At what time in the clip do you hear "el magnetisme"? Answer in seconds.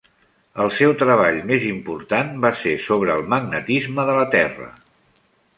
3.19-4.11